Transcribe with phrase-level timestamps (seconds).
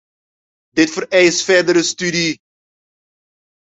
[0.77, 2.33] Dit vereist verdere studie.